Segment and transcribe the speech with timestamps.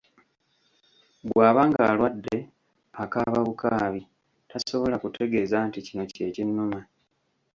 [1.27, 2.37] Bw'aba ng'alwadde,
[3.03, 4.01] akaaba bukaabi,
[4.49, 6.79] tasobola kutegeza nti; kino kye kinnuma.